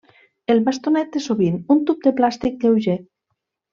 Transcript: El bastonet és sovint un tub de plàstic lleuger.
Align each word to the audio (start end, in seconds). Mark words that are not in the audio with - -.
El 0.53 0.61
bastonet 0.69 1.17
és 1.21 1.27
sovint 1.31 1.59
un 1.75 1.83
tub 1.91 2.01
de 2.07 2.17
plàstic 2.23 2.57
lleuger. 2.67 2.97